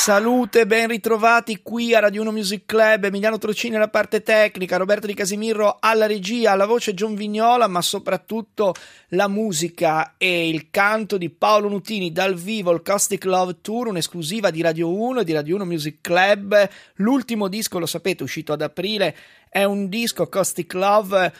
Salute, 0.00 0.66
ben 0.66 0.88
ritrovati 0.88 1.60
qui 1.62 1.94
a 1.94 2.00
Radio 2.00 2.22
1 2.22 2.32
Music 2.32 2.62
Club, 2.64 3.04
Emiliano 3.04 3.36
Trocini 3.36 3.76
alla 3.76 3.90
parte 3.90 4.22
tecnica, 4.22 4.78
Roberto 4.78 5.06
Di 5.06 5.12
Casimiro 5.12 5.76
alla 5.78 6.06
regia, 6.06 6.52
alla 6.52 6.64
voce 6.64 6.94
John 6.94 7.14
Vignola, 7.14 7.66
ma 7.66 7.82
soprattutto 7.82 8.72
la 9.08 9.28
musica 9.28 10.14
e 10.16 10.48
il 10.48 10.70
canto 10.70 11.18
di 11.18 11.28
Paolo 11.28 11.68
Nutini 11.68 12.12
dal 12.12 12.34
vivo, 12.34 12.72
il 12.72 12.80
Caustic 12.80 13.26
Love 13.26 13.58
Tour, 13.60 13.88
un'esclusiva 13.88 14.48
di 14.48 14.62
Radio 14.62 14.90
1 14.90 15.20
e 15.20 15.24
di 15.24 15.34
Radio 15.34 15.56
1 15.56 15.66
Music 15.66 15.98
Club. 16.00 16.68
L'ultimo 16.94 17.48
disco, 17.48 17.78
lo 17.78 17.84
sapete, 17.84 18.22
uscito 18.22 18.54
ad 18.54 18.62
aprile, 18.62 19.14
è 19.50 19.64
un 19.64 19.90
disco 19.90 20.28
Caustic 20.28 20.72
Love 20.72 21.32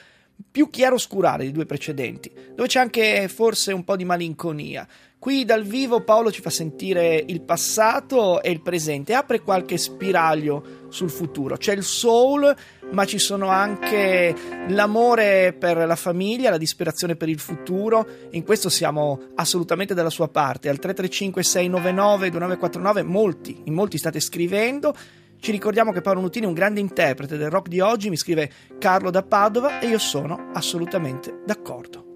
più 0.51 0.71
chiaroscurale 0.71 1.45
dei 1.45 1.53
due 1.53 1.67
precedenti, 1.67 2.31
dove 2.55 2.69
c'è 2.69 2.81
anche 2.81 3.29
forse 3.29 3.73
un 3.73 3.85
po' 3.85 3.97
di 3.97 4.05
malinconia. 4.05 4.87
Qui 5.21 5.45
dal 5.45 5.65
vivo 5.65 6.01
Paolo 6.01 6.33
ci 6.33 6.41
fa 6.41 6.49
sentire 6.49 7.23
il 7.29 7.43
passato 7.43 8.41
e 8.43 8.51
il 8.51 8.63
presente, 8.63 9.13
apre 9.13 9.43
qualche 9.43 9.77
spiraglio 9.77 10.87
sul 10.89 11.11
futuro. 11.11 11.59
C'è 11.59 11.75
il 11.75 11.83
soul, 11.83 12.57
ma 12.93 13.05
ci 13.05 13.19
sono 13.19 13.49
anche 13.49 14.35
l'amore 14.69 15.53
per 15.53 15.77
la 15.77 15.97
famiglia, 15.97 16.49
la 16.49 16.57
disperazione 16.57 17.17
per 17.17 17.29
il 17.29 17.39
futuro. 17.39 18.07
In 18.31 18.45
questo 18.45 18.71
siamo 18.71 19.21
assolutamente 19.35 19.93
dalla 19.93 20.09
sua 20.09 20.29
parte. 20.29 20.71
Al 20.71 20.79
335 20.79 21.43
699 21.43 22.31
2949 22.31 23.03
molti, 23.03 23.61
in 23.65 23.75
molti 23.75 23.99
state 23.99 24.21
scrivendo. 24.21 24.95
Ci 25.41 25.53
ricordiamo 25.53 25.91
che 25.91 26.03
Paolo 26.03 26.21
Nutini 26.21 26.45
è 26.45 26.49
un 26.49 26.55
grande 26.55 26.81
interprete 26.81 27.39
del 27.39 27.49
rock 27.49 27.69
di 27.69 27.81
oggi, 27.81 28.11
mi 28.11 28.17
scrive 28.17 28.51
Carlo 28.79 29.11
da 29.11 29.23
Padova 29.23 29.81
e 29.81 29.89
io 29.89 29.99
sono 29.99 30.51
assolutamente 30.53 31.41
d'accordo. 31.47 32.09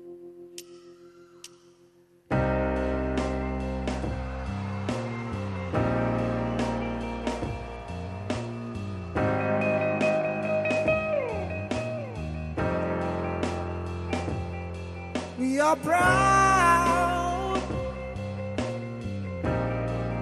are 15.64 15.76
proud 15.76 16.44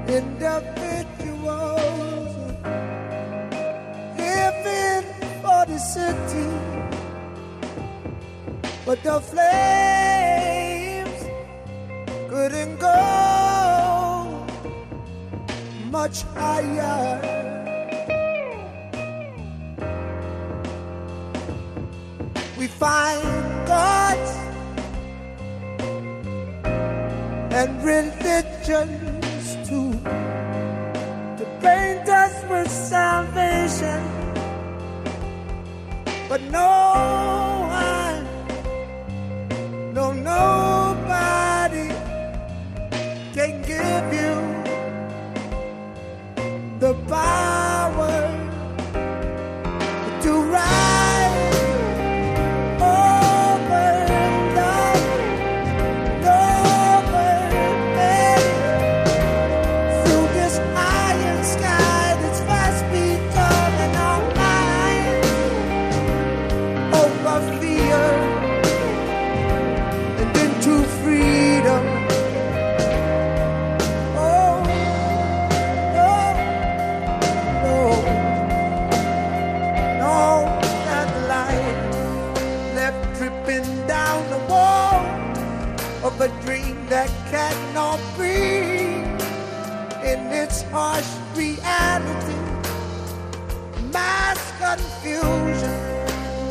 individuals 0.09 0.82
the 5.73 5.79
city, 5.79 6.49
but 8.85 9.03
the 9.03 9.19
flames 9.31 11.21
couldn't 12.29 12.77
go 12.79 14.45
much 15.91 16.25
higher. 16.35 17.21
We 22.59 22.67
find 22.67 23.25
God's 23.67 24.33
and 27.61 27.83
religions 27.83 29.02
up 83.43 83.49
and 83.49 83.89
down 83.89 84.31
the 84.31 84.39
wall 84.53 85.05
of 86.05 86.21
a 86.21 86.29
dream 86.43 86.87
that 86.89 87.09
cannot 87.31 87.99
breathe 88.17 89.21
in 90.05 90.21
its 90.31 90.63
harsh 90.71 91.09
reality. 91.35 92.41
Mass 93.93 94.39
confusion, 94.63 95.79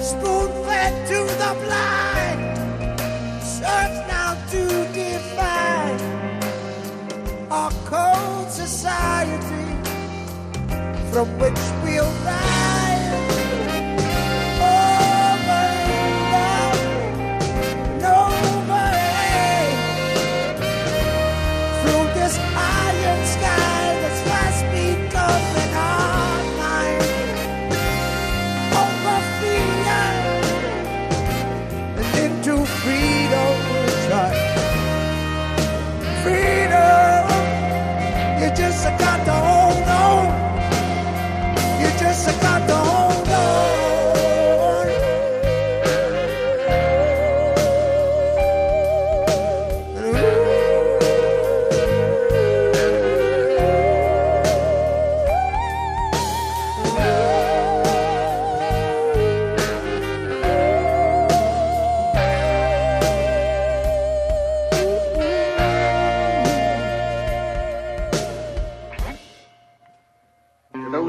spoon 0.03 0.50
fed 0.66 0.94
to 1.07 1.19
the 1.41 1.51
blind, 1.63 2.41
search 3.41 3.96
now 4.07 4.34
to 4.51 4.63
define 4.91 6.00
our 7.50 7.72
cold 7.85 8.50
society 8.51 9.66
from 11.12 11.28
which 11.40 11.62
we'll 11.84 12.12
rise. 12.25 12.50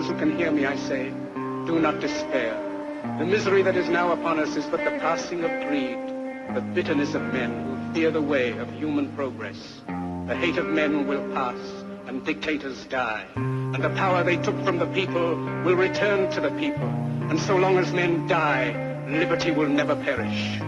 Those 0.02 0.10
who 0.10 0.18
can 0.18 0.36
hear 0.36 0.50
me, 0.50 0.66
I 0.66 0.74
say, 0.76 1.10
do 1.66 1.78
not 1.78 2.00
despair. 2.00 2.54
The 3.18 3.24
misery 3.24 3.62
that 3.62 3.76
is 3.76 3.88
now 3.88 4.10
upon 4.10 4.40
us 4.40 4.56
is 4.56 4.64
but 4.66 4.78
the 4.78 4.98
passing 4.98 5.44
of 5.44 5.68
greed, 5.68 5.96
the 6.56 6.60
bitterness 6.74 7.14
of 7.14 7.22
men 7.32 7.64
who 7.64 7.94
fear 7.94 8.10
the 8.10 8.22
way 8.22 8.50
of 8.58 8.68
human 8.72 9.14
progress. 9.14 9.80
The 9.86 10.36
hate 10.36 10.56
of 10.56 10.66
men 10.66 11.06
will 11.06 11.22
pass, 11.32 11.58
and 12.06 12.24
dictators 12.24 12.84
die, 12.86 13.26
and 13.36 13.82
the 13.82 13.90
power 13.90 14.24
they 14.24 14.36
took 14.38 14.60
from 14.64 14.78
the 14.78 14.86
people 14.86 15.36
will 15.64 15.76
return 15.76 16.30
to 16.32 16.40
the 16.40 16.50
people. 16.50 16.88
And 17.30 17.38
so 17.38 17.56
long 17.56 17.78
as 17.78 17.92
men 17.92 18.26
die, 18.26 19.06
liberty 19.08 19.52
will 19.52 19.68
never 19.68 19.94
perish. 19.94 20.58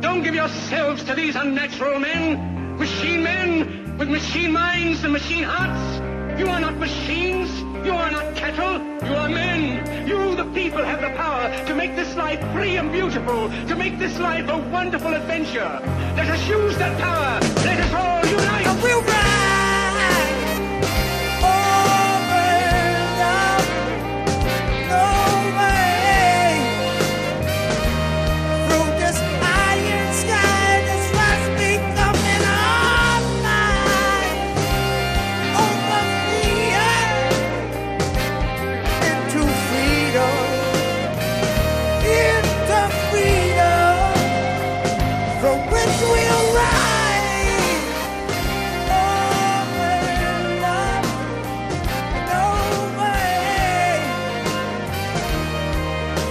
Don't 0.00 0.22
give 0.22 0.34
yourselves 0.34 1.02
to 1.04 1.14
these 1.14 1.34
unnatural 1.34 1.98
men, 1.98 2.78
machine 2.78 3.24
men 3.24 3.98
with 3.98 4.08
machine 4.08 4.52
minds 4.52 5.02
and 5.02 5.12
machine 5.12 5.42
hearts. 5.42 6.03
You 6.38 6.48
are 6.48 6.60
not 6.60 6.76
machines. 6.78 7.48
You 7.86 7.92
are 7.92 8.10
not 8.10 8.34
cattle. 8.34 8.80
You 9.08 9.14
are 9.14 9.28
men. 9.28 10.06
You, 10.06 10.34
the 10.34 10.44
people, 10.46 10.82
have 10.82 11.00
the 11.00 11.10
power 11.10 11.48
to 11.66 11.74
make 11.74 11.94
this 11.94 12.16
life 12.16 12.40
free 12.52 12.76
and 12.76 12.90
beautiful, 12.90 13.48
to 13.68 13.76
make 13.76 13.98
this 13.98 14.18
life 14.18 14.48
a 14.48 14.58
wonderful 14.58 15.14
adventure. 15.14 15.80
Let 16.16 16.28
us 16.28 16.48
use 16.48 16.76
that 16.78 16.98
power. 17.00 17.40
Let 17.64 17.78
us 17.78 17.92
all 17.94 18.26
unite. 18.26 18.66
And 18.66 18.82
we'll 18.82 19.23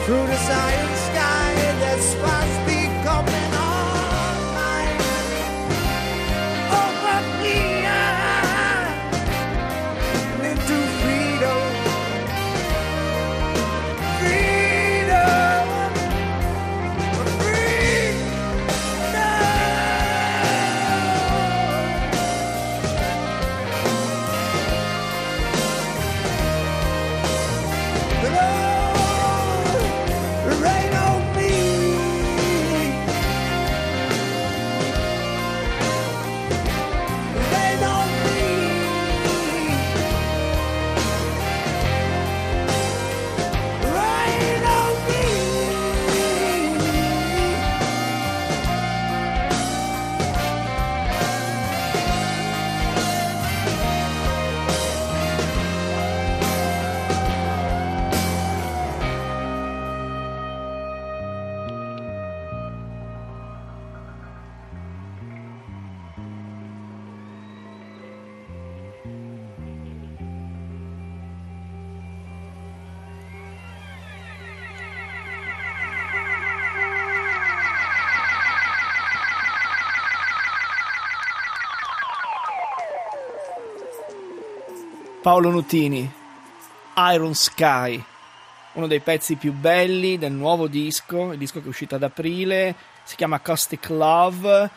Through 0.05 0.27
desire 0.27 0.93
Paolo 85.24 85.52
Nutini, 85.52 86.12
Iron 87.14 87.34
Sky, 87.34 88.04
uno 88.74 88.88
dei 88.88 89.00
pezzi 89.00 89.38
più 89.38 89.54
belli 89.54 90.18
del 90.18 90.34
nuovo 90.34 90.68
disco, 90.68 91.31
il 91.31 91.38
disco 91.38 91.60
che 91.60 91.66
è 91.68 91.70
uscito 91.70 91.96
ad 91.96 92.04
aprile, 92.04 92.75
si 93.06 93.16
chiama 93.16 93.40
Caustic 93.40 93.88
Love 93.88 94.70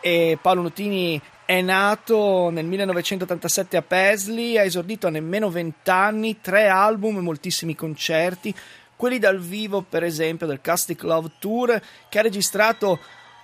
e 0.00 0.38
Paolo 0.38 0.60
Nutini 0.60 1.18
è 1.46 1.62
nato 1.62 2.50
nel 2.50 2.66
1987 2.66 3.78
a 3.78 3.82
Paisley, 3.82 4.58
ha 4.58 4.64
esordito 4.64 5.06
a 5.06 5.10
nemmeno 5.10 5.48
20 5.48 5.88
anni, 5.88 6.40
tre 6.42 6.68
album 6.68 7.16
e 7.16 7.22
moltissimi 7.22 7.74
concerti, 7.74 8.54
quelli 8.96 9.18
dal 9.18 9.40
vivo 9.40 9.80
per 9.80 10.04
esempio 10.04 10.46
del 10.46 10.60
Caustic 10.60 11.02
Love 11.04 11.30
Tour 11.38 11.80
che 12.10 12.18
ha 12.18 12.22
registrato 12.22 12.98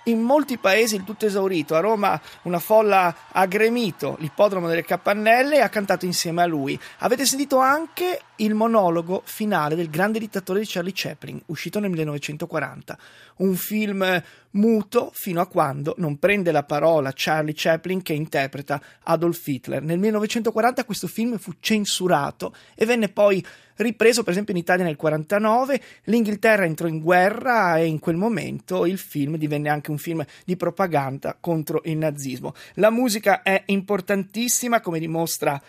in 0.07 0.21
molti 0.21 0.57
paesi 0.57 0.95
il 0.95 1.03
tutto 1.03 1.25
esaurito. 1.25 1.75
A 1.75 1.79
Roma 1.79 2.19
una 2.43 2.59
folla 2.59 3.15
ha 3.31 3.45
gremito 3.45 4.15
l'ippodromo 4.19 4.67
delle 4.67 4.83
Capannelle 4.83 5.57
e 5.57 5.61
ha 5.61 5.69
cantato 5.69 6.05
insieme 6.05 6.41
a 6.41 6.45
lui. 6.45 6.79
Avete 6.99 7.25
sentito 7.25 7.57
anche 7.59 8.21
il 8.37 8.53
monologo 8.53 9.21
finale 9.25 9.75
del 9.75 9.89
grande 9.89 10.19
dittatore 10.19 10.59
di 10.59 10.65
Charlie 10.67 10.91
Chaplin, 10.93 11.41
uscito 11.47 11.79
nel 11.79 11.89
1940. 11.89 12.97
Un 13.37 13.55
film 13.55 14.23
muto 14.51 15.11
fino 15.13 15.41
a 15.41 15.47
quando 15.47 15.95
non 15.97 16.17
prende 16.17 16.51
la 16.51 16.63
parola 16.63 17.11
Charlie 17.13 17.53
Chaplin 17.55 18.01
che 18.01 18.13
interpreta 18.13 18.81
Adolf 19.03 19.45
Hitler. 19.47 19.81
Nel 19.81 19.99
1940 19.99 20.85
questo 20.85 21.07
film 21.07 21.37
fu 21.37 21.53
censurato 21.59 22.53
e 22.75 22.85
venne 22.85 23.09
poi 23.09 23.43
ripreso 23.77 24.23
per 24.23 24.31
esempio 24.31 24.53
in 24.53 24.59
Italia 24.59 24.83
nel 24.83 24.95
49, 24.95 25.81
l'Inghilterra 26.05 26.65
entrò 26.65 26.87
in 26.87 26.99
guerra 26.99 27.77
e 27.77 27.85
in 27.85 27.99
quel 27.99 28.15
momento 28.15 28.85
il 28.85 28.97
film 28.97 29.37
divenne 29.37 29.69
anche 29.69 29.91
un 29.91 29.97
film 29.97 30.25
di 30.45 30.57
propaganda 30.57 31.37
contro 31.39 31.81
il 31.85 31.97
nazismo. 31.97 32.53
La 32.75 32.89
musica 32.89 33.41
è 33.41 33.63
importantissima 33.67 34.81
come 34.81 34.99
dimostra 34.99 35.61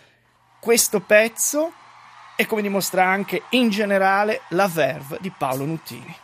questo 0.59 0.99
pezzo 0.99 1.71
e 2.39 2.45
come 2.45 2.61
dimostra 2.61 3.03
anche 3.03 3.43
in 3.49 3.67
generale 3.69 4.43
la 4.51 4.69
verve 4.69 5.17
di 5.19 5.29
Paolo 5.29 5.65
Nutini. 5.65 6.15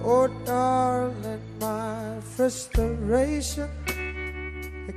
Oh, 0.00 0.28
darling, 0.44 1.42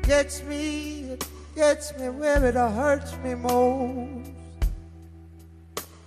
gets 0.02 0.42
me, 0.44 1.18
gets 1.56 1.98
me 1.98 2.10
where 2.10 2.46
it 2.46 2.56
hurts 2.56 3.16
me 3.24 3.36
most. 3.36 4.32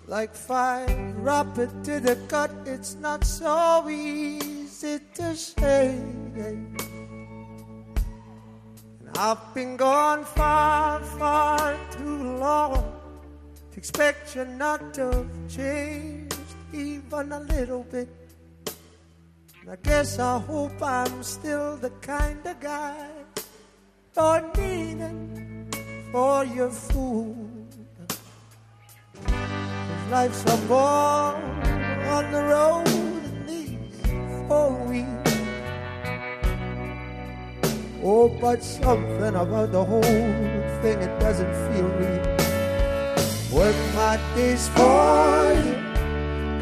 Like 0.06 0.34
fire 0.34 1.14
rapid 1.16 1.84
to 1.84 2.00
the 2.00 2.16
gut, 2.28 2.50
it's 2.66 2.94
not 2.96 3.24
so 3.24 3.88
easy 3.88 5.00
to 5.14 5.34
say. 5.34 5.96
And 6.36 6.78
I've 9.16 9.54
been 9.54 9.76
gone 9.76 10.24
far, 10.24 11.00
far 11.00 11.76
too 11.90 12.36
long 12.38 12.92
to 13.72 13.78
expect 13.78 14.36
you 14.36 14.44
not 14.44 14.92
to 14.94 15.10
have 15.10 15.48
changed 15.48 16.36
even 16.72 17.32
a 17.32 17.40
little 17.40 17.84
bit. 17.84 18.08
And 19.62 19.70
I 19.70 19.76
guess 19.82 20.18
I 20.18 20.38
hope 20.38 20.82
I'm 20.82 21.22
still 21.22 21.76
the 21.76 21.90
kind 22.02 22.44
of 22.46 22.60
guy 22.60 23.08
you're 24.16 24.52
needing 24.56 25.23
for 26.14 26.44
your 26.44 26.70
food. 26.70 27.66
'Cause 29.26 30.04
life's 30.12 30.44
a 30.56 30.58
ball 30.68 31.34
on 32.14 32.24
the 32.34 32.42
road 32.54 32.86
in 33.30 33.36
these 33.48 33.96
four 34.46 34.70
wheels. 34.86 35.34
Oh, 38.04 38.28
but 38.44 38.62
something 38.62 39.34
about 39.44 39.72
the 39.72 39.84
whole 39.92 40.60
thing, 40.82 40.98
it 41.06 41.14
doesn't 41.18 41.54
feel 41.66 41.88
real. 42.00 42.26
Work 43.58 43.78
my 43.96 44.14
days 44.36 44.68
for 44.76 45.50
you. 45.64 45.76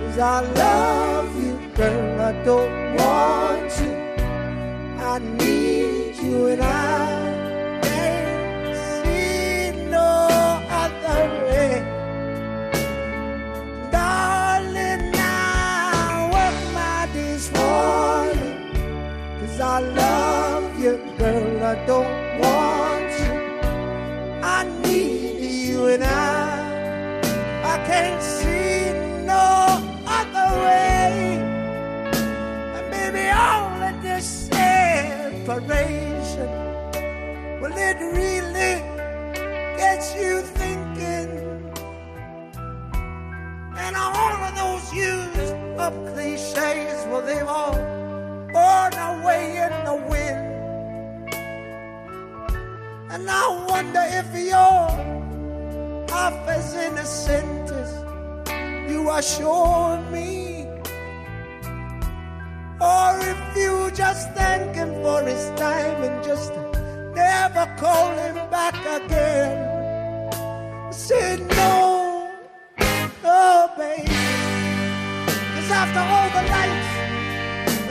Cause 0.00 0.18
I 0.34 0.38
love 0.64 1.30
you, 1.44 1.54
girl. 1.76 2.20
I 2.30 2.32
don't 2.48 2.74
want 3.00 3.70
you. 3.82 3.92
I 5.12 5.18
need 5.18 6.16
you, 6.24 6.36
and 6.52 6.62
I 6.62 7.11
separation, 36.32 37.60
well, 37.60 37.72
it 37.76 37.98
really 38.00 38.74
gets 39.76 40.14
you 40.14 40.42
thinking. 40.42 41.30
And 43.76 43.96
all 43.96 44.32
of 44.46 44.54
those 44.56 44.92
used 44.92 45.54
up 45.78 45.94
cliches, 46.12 47.06
well, 47.08 47.22
they've 47.22 47.46
all 47.46 47.72
borne 48.52 48.98
away 49.12 49.56
in 49.66 49.84
the 49.84 49.96
wind. 50.08 50.48
And 53.10 53.28
I 53.28 53.66
wonder 53.68 54.04
if 54.20 54.34
you're 54.34 54.90
half 56.08 56.48
as 56.48 56.74
innocent 56.74 57.70
as 57.70 58.90
you 58.90 59.08
are 59.08 59.22
showing 59.22 60.10
me. 60.12 60.41
just 63.94 64.30
thank 64.32 64.74
him 64.74 64.90
for 65.02 65.22
his 65.22 65.50
time 65.50 66.02
and 66.02 66.24
just 66.24 66.52
never 67.14 67.66
call 67.76 68.10
him 68.16 68.34
back 68.50 68.74
again. 68.98 69.52
Said 70.92 71.40
no, 71.40 72.30
oh 73.24 73.70
baby. 73.76 74.08
Cause 75.54 75.70
after 75.70 76.00
all 76.00 76.28
the 76.38 76.44
lights 76.54 76.92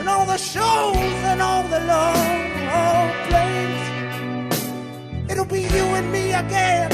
and 0.00 0.08
all 0.08 0.26
the 0.26 0.38
shows 0.38 0.96
and 1.30 1.40
all 1.40 1.62
the 1.68 1.80
long, 1.80 2.50
long 2.72 3.10
plays, 3.28 3.84
it'll 5.30 5.44
be 5.44 5.62
you 5.62 5.84
and 5.98 6.10
me 6.10 6.32
again. 6.32 6.90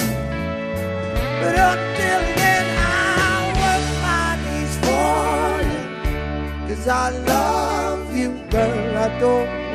But 1.41 1.55
until 1.73 2.21
then, 2.41 2.67
I'll 2.79 3.49
work 3.62 3.87
my 4.05 4.29
knees 4.45 4.75
for 4.85 5.62
you. 5.73 5.81
Cause 6.69 6.88
I 6.88 7.11
love 7.11 7.48
と 9.21 9.68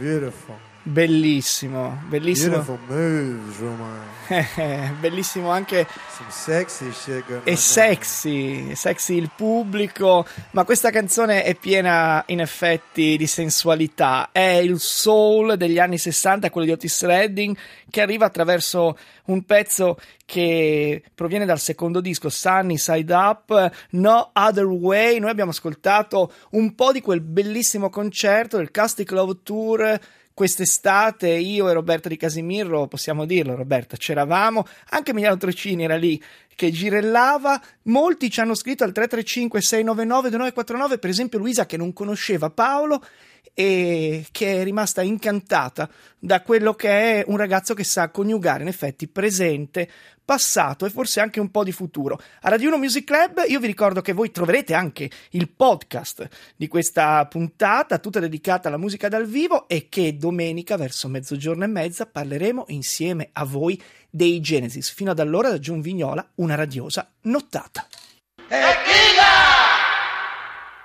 Beautiful. 0.00 0.69
Bellissimo, 0.82 2.02
bellissimo. 2.08 2.64
Moves, 2.86 3.60
bellissimo 4.98 5.50
anche 5.50 5.86
Some 6.16 6.30
sexy 6.30 6.90
shit 6.90 7.40
e 7.44 7.54
sexy, 7.54 8.74
sexy 8.74 9.16
il 9.16 9.30
pubblico, 9.36 10.26
ma 10.52 10.64
questa 10.64 10.90
canzone 10.90 11.44
è 11.44 11.54
piena 11.54 12.22
in 12.28 12.40
effetti 12.40 13.18
di 13.18 13.26
sensualità, 13.26 14.30
è 14.32 14.40
il 14.40 14.80
soul 14.80 15.58
degli 15.58 15.78
anni 15.78 15.98
60, 15.98 16.48
quello 16.48 16.66
di 16.68 16.72
Otis 16.72 17.04
Redding, 17.04 17.54
che 17.90 18.00
arriva 18.00 18.24
attraverso 18.24 18.96
un 19.26 19.44
pezzo 19.44 19.98
che 20.24 21.02
proviene 21.14 21.44
dal 21.44 21.58
secondo 21.58 22.00
disco, 22.00 22.30
Sunny 22.30 22.78
Side 22.78 23.12
Up, 23.12 23.72
No 23.90 24.30
Other 24.32 24.64
Way, 24.64 25.18
noi 25.18 25.30
abbiamo 25.30 25.50
ascoltato 25.50 26.32
un 26.52 26.74
po' 26.74 26.92
di 26.92 27.02
quel 27.02 27.20
bellissimo 27.20 27.90
concerto 27.90 28.56
del 28.56 28.70
Castic 28.70 29.10
Love 29.10 29.40
Tour 29.42 30.00
quest'estate 30.40 31.28
io 31.28 31.68
e 31.68 31.74
Roberta 31.74 32.08
Di 32.08 32.16
Casimirro, 32.16 32.86
possiamo 32.86 33.26
dirlo 33.26 33.54
Roberta, 33.54 33.98
c'eravamo, 33.98 34.66
anche 34.88 35.10
Emiliano 35.10 35.36
Trocini 35.36 35.84
era 35.84 35.96
lì 35.96 36.18
che 36.54 36.70
girellava, 36.70 37.60
molti 37.82 38.30
ci 38.30 38.40
hanno 38.40 38.54
scritto 38.54 38.82
al 38.82 38.92
335 38.92 39.60
699 39.60 40.30
2949, 40.30 40.98
per 40.98 41.10
esempio 41.10 41.38
Luisa 41.38 41.66
che 41.66 41.76
non 41.76 41.92
conosceva 41.92 42.48
Paolo 42.48 43.04
e 43.54 44.26
che 44.30 44.60
è 44.60 44.64
rimasta 44.64 45.02
incantata 45.02 45.88
da 46.18 46.42
quello 46.42 46.74
che 46.74 46.88
è 46.88 47.24
un 47.26 47.36
ragazzo 47.36 47.74
che 47.74 47.84
sa 47.84 48.10
coniugare 48.10 48.62
in 48.62 48.68
effetti 48.68 49.08
presente, 49.08 49.88
passato 50.24 50.86
e 50.86 50.90
forse 50.90 51.20
anche 51.20 51.40
un 51.40 51.50
po' 51.50 51.64
di 51.64 51.72
futuro. 51.72 52.20
A 52.42 52.48
Radio 52.48 52.68
1 52.68 52.78
Music 52.78 53.04
Club 53.04 53.44
io 53.48 53.58
vi 53.58 53.66
ricordo 53.66 54.00
che 54.00 54.12
voi 54.12 54.30
troverete 54.30 54.74
anche 54.74 55.10
il 55.30 55.48
podcast 55.48 56.28
di 56.56 56.68
questa 56.68 57.26
puntata 57.26 57.98
tutta 57.98 58.20
dedicata 58.20 58.68
alla 58.68 58.76
musica 58.76 59.08
dal 59.08 59.26
vivo 59.26 59.68
e 59.68 59.88
che 59.88 60.16
domenica 60.16 60.76
verso 60.76 61.08
mezzogiorno 61.08 61.64
e 61.64 61.68
mezza 61.68 62.06
parleremo 62.06 62.66
insieme 62.68 63.30
a 63.32 63.44
voi 63.44 63.82
dei 64.08 64.40
Genesis. 64.40 64.92
Fino 64.92 65.10
ad 65.10 65.18
allora 65.18 65.50
da 65.50 65.58
Giun 65.58 65.80
Vignola 65.80 66.26
una 66.36 66.54
radiosa 66.54 67.10
nottata. 67.22 67.86
Hey, 68.48 69.49